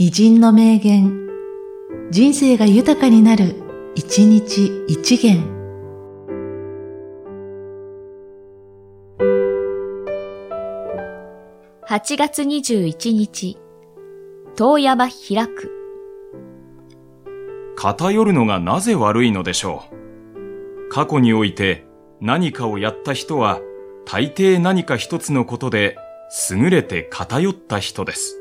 [0.00, 1.28] 偉人の名言、
[2.12, 3.56] 人生が豊かになる、
[3.96, 5.42] 一日一元。
[11.88, 13.58] 8月21日、
[14.54, 15.72] 遠山開く。
[17.76, 20.90] 偏るのがなぜ悪いのでしょう。
[20.90, 21.88] 過去において
[22.20, 23.58] 何かをやった人は
[24.06, 25.96] 大抵何か一つのことで
[26.52, 28.37] 優れて偏った人です。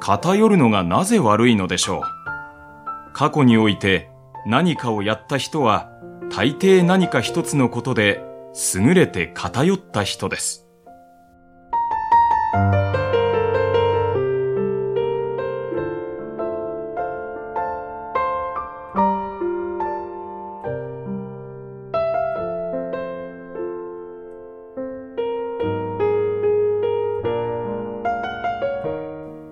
[0.00, 2.02] 偏るのがなぜ悪いのでしょう？
[3.12, 4.10] 過去において
[4.46, 5.90] 何かをやった人は
[6.30, 8.24] 大抵何か一つのことで
[8.74, 10.66] 優れて偏った人です。